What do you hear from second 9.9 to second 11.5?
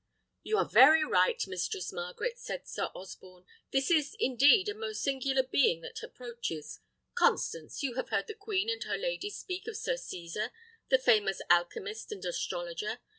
Cesar, the famous